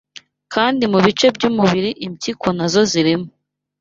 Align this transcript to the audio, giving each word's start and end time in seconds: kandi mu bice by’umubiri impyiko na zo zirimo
kandi 0.53 0.83
mu 0.91 0.99
bice 1.05 1.27
by’umubiri 1.35 1.89
impyiko 2.07 2.47
na 2.57 2.65
zo 2.73 2.81
zirimo 2.91 3.27